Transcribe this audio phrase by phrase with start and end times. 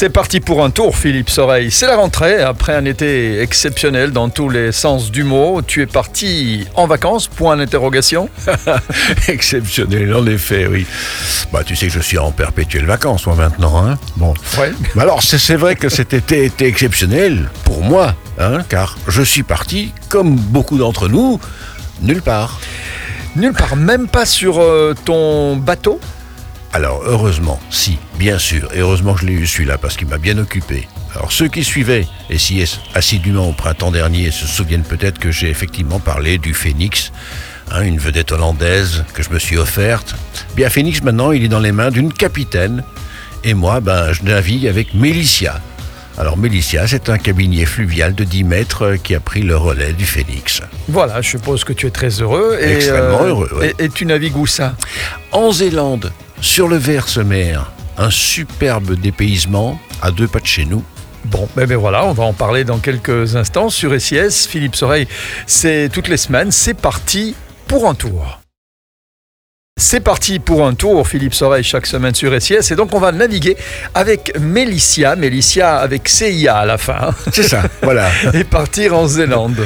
[0.00, 1.72] C'est parti pour un tour, Philippe Soreille.
[1.72, 5.60] C'est la rentrée, après un été exceptionnel dans tous les sens du mot.
[5.60, 8.28] Tu es parti en vacances, point d'interrogation
[9.28, 10.86] Exceptionnel, en effet, oui.
[11.52, 13.84] Bah, tu sais que je suis en perpétuelle vacances, moi, maintenant.
[13.84, 14.34] Hein bon.
[14.56, 14.70] Ouais.
[14.94, 19.22] Mais alors, c'est c'est vrai que cet été était exceptionnel pour moi, hein, car je
[19.22, 21.40] suis parti, comme beaucoup d'entre nous,
[22.02, 22.60] nulle part.
[23.34, 25.98] Nulle part, même pas sur euh, ton bateau
[26.78, 30.16] Alors, heureusement, si, bien sûr, et heureusement que je l'ai eu celui-là, parce qu'il m'a
[30.16, 30.86] bien occupé.
[31.16, 35.98] Alors, ceux qui suivaient SIS assidûment au printemps dernier se souviennent peut-être que j'ai effectivement
[35.98, 37.10] parlé du Phoenix,
[37.72, 40.14] hein, une vedette hollandaise que je me suis offerte.
[40.54, 42.84] Bien, Phoenix, maintenant, il est dans les mains d'une capitaine,
[43.42, 45.60] et moi, ben, je navigue avec Mélicia.
[46.16, 49.94] Alors, Mélicia, c'est un cabinier fluvial de 10 mètres euh, qui a pris le relais
[49.94, 50.62] du Phoenix.
[50.86, 52.56] Voilà, je suppose que tu es très heureux.
[52.60, 53.66] Et, Extrêmement heureux, oui.
[53.80, 54.76] Et, et tu navigues où ça?
[55.32, 60.82] En Zélande, sur le Verse-Mer, un superbe dépaysement à deux pas de chez nous.
[61.24, 64.46] Bon, ben, ben voilà, on va en parler dans quelques instants sur SIS.
[64.48, 65.08] Philippe Soreille,
[65.46, 67.34] c'est toutes les semaines, c'est parti
[67.66, 68.37] pour un tour.
[69.80, 72.72] C'est parti pour un tour, Philippe Soreille, chaque semaine sur SIS.
[72.72, 73.56] Et donc, on va naviguer
[73.94, 78.08] avec Mélicia, Mélicia avec CIA à la fin, C'est ça, voilà.
[78.34, 79.64] et partir en Zélande.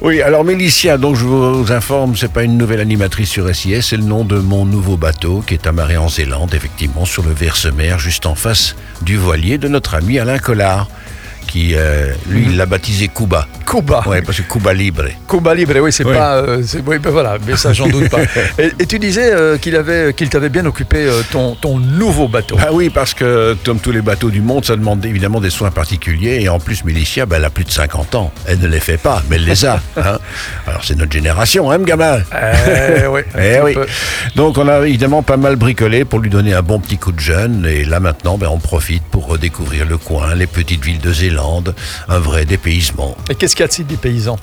[0.00, 3.96] Oui, alors Mélicia, donc je vous informe, c'est pas une nouvelle animatrice sur SIS, c'est
[3.96, 8.00] le nom de mon nouveau bateau qui est amarré en Zélande, effectivement, sur le Verse-Mer,
[8.00, 10.88] juste en face du voilier de notre ami Alain Collard,
[11.46, 13.46] qui, euh, lui, il l'a baptisé Cuba.
[13.66, 14.02] Cuba.
[14.06, 15.04] Ouais, parce que Cuba Libre.
[15.28, 16.14] Cuba Libre, oui, c'est Oui.
[16.14, 16.36] pas.
[16.36, 18.18] euh, c'est- oui, ben voilà, mais ça, j'en doute pas.
[18.58, 22.28] Et, et tu disais euh, qu'il avait, qu'il t'avait bien occupé euh, ton, ton nouveau
[22.28, 22.56] bateau.
[22.60, 25.70] Ah oui, parce que comme tous les bateaux du monde, ça demande évidemment des soins
[25.70, 26.38] particuliers.
[26.42, 28.32] Et en plus, Mélicia, ben, elle a plus de 50 ans.
[28.46, 29.80] Elle ne les fait pas, mais elle les a.
[29.96, 30.18] hein.
[30.66, 33.20] Alors c'est notre génération, hein, gamin Eh oui.
[33.34, 33.74] un Eh petit oui.
[33.74, 33.86] peu.
[34.36, 37.20] Donc on a évidemment pas mal bricolé pour lui donner un bon petit coup de
[37.20, 37.66] jeune.
[37.66, 41.33] Et là maintenant, ben, on profite pour redécouvrir le coin, les petites villes de Zélande,
[42.08, 43.16] un vrai dépaysement.
[43.30, 44.38] Et qu'est-ce qu'il y a de des paysans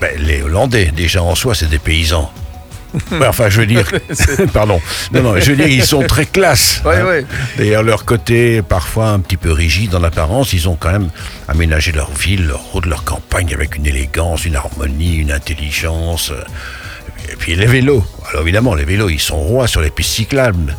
[0.00, 2.30] Ben, les Hollandais, déjà en soi, c'est des paysans.
[3.12, 3.84] Enfin, je veux dire,
[4.52, 4.80] pardon.
[5.12, 6.80] Non, non, je veux dire, ils sont très classe.
[6.86, 7.26] Ouais, ouais.
[7.58, 11.10] D'ailleurs, leur côté, parfois un petit peu rigide en apparence, ils ont quand même
[11.48, 16.30] aménagé leur ville, leur route, leur campagne avec une élégance, une harmonie, une intelligence.
[16.30, 16.42] euh,
[17.30, 18.04] Et puis les vélos.
[18.30, 20.74] Alors évidemment, les vélos, ils sont rois sur les pistes cyclables.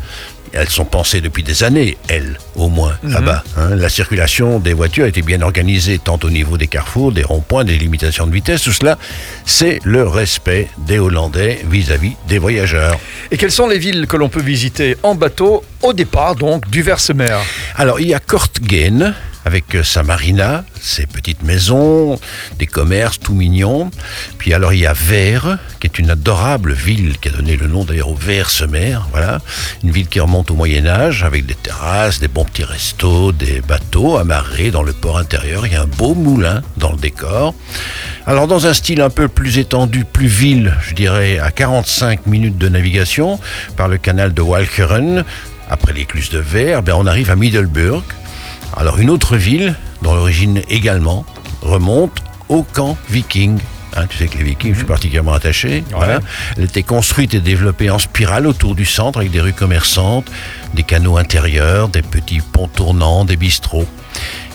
[0.54, 3.44] Elles sont pensées depuis des années, elles, au moins, là-bas.
[3.58, 3.76] hein.
[3.76, 7.64] La circulation des voitures a été bien organisée, tant au niveau des carrefours, des ronds-points,
[7.64, 8.62] des limitations de vitesse.
[8.64, 8.98] Tout cela,
[9.46, 13.00] c'est le respect des Hollandais vis-à-vis des voyageurs.
[13.32, 16.82] Et quelles sont les villes que l'on peut visiter en bateau au départ, donc, du
[16.82, 17.38] Verse-Mer?
[17.76, 19.14] Alors, il y a Kortgen,
[19.46, 22.20] avec euh, sa marina, ses petites maisons,
[22.58, 23.90] des commerces tout mignons.
[24.38, 27.68] Puis alors, il y a Vere, qui est une adorable ville qui a donné le
[27.68, 29.08] nom d'ailleurs au Verse-Mer.
[29.12, 29.40] Voilà.
[29.84, 34.18] Une ville qui remonte au Moyen-Âge, avec des terrasses, des bons petits restos, des bateaux
[34.18, 35.66] amarrés dans le port intérieur.
[35.66, 37.54] Il y a un beau moulin dans le décor.
[38.26, 42.58] Alors, dans un style un peu plus étendu, plus ville, je dirais, à 45 minutes
[42.58, 43.40] de navigation
[43.76, 45.24] par le canal de Walcheren,
[45.70, 48.04] après l'écluse de Verre, ben, on arrive à Middelburg.
[48.76, 51.26] Alors une autre ville, dont l'origine également
[51.62, 52.12] remonte
[52.48, 53.60] au camp viking.
[53.96, 55.84] Hein, tu sais que les vikings, je suis particulièrement attaché.
[55.92, 56.20] Voilà.
[56.58, 60.30] Elle était construite et développée en spirale autour du centre avec des rues commerçantes,
[60.74, 63.88] des canaux intérieurs, des petits ponts tournants, des bistrots.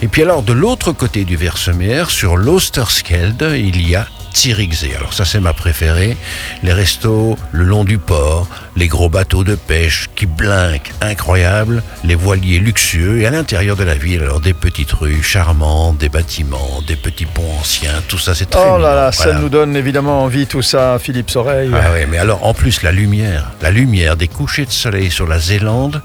[0.02, 4.94] Et puis alors de l'autre côté du Versemer, sur l'Osterskelde, il y a Zierikzee.
[4.96, 6.16] Alors ça c'est ma préférée.
[6.62, 12.14] Les restos le long du port, les gros bateaux de pêche qui blinquent, incroyables, les
[12.14, 16.82] voiliers luxueux et à l'intérieur de la ville alors des petites rues charmantes, des bâtiments,
[16.86, 18.94] des petits ponts anciens, tout ça c'est très Oh là mignon.
[18.94, 19.38] là, ça Voilà.
[19.40, 21.70] nous donne évidemment envie tout ça, Philippe Soreille.
[21.74, 25.26] Ah ouais, mais alors en plus la lumière, la lumière des couchers de soleil sur
[25.26, 26.02] la Zélande,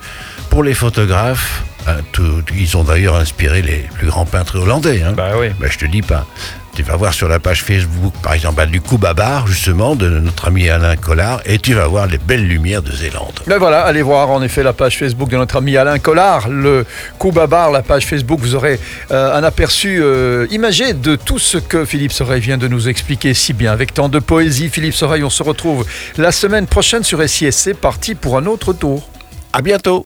[0.49, 5.03] pour les photographes, hein, tout- ils ont d'ailleurs inspiré les plus grands peintres hollandais.
[5.03, 5.13] Hein.
[5.15, 5.47] Bah oui.
[5.59, 6.25] Ben, je te dis pas.
[6.79, 10.69] Tu vas voir sur la page Facebook, par exemple, du Kubabar, justement, de notre ami
[10.69, 13.37] Alain Collard, et tu vas voir les belles lumières de Zélande.
[13.47, 16.85] Ben voilà, allez voir en effet la page Facebook de notre ami Alain Collard, le
[17.19, 18.39] Kubabar, la page Facebook.
[18.39, 18.79] Vous aurez
[19.11, 23.33] euh, un aperçu euh, imagé de tout ce que Philippe Soreille vient de nous expliquer
[23.33, 23.73] si bien.
[23.73, 25.85] Avec tant de poésie, Philippe Soreille, on se retrouve
[26.17, 27.51] la semaine prochaine sur SIS.
[27.51, 29.09] C'est parti pour un autre tour.
[29.51, 29.97] À bientôt!